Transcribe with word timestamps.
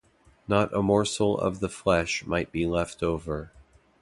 Not 0.47 0.73
a 0.73 0.81
morsel 0.81 1.37
of 1.37 1.59
the 1.59 1.69
flesh 1.69 2.25
might 2.25 2.51
be 2.51 2.65
left 2.65 3.03
over. 3.03 3.51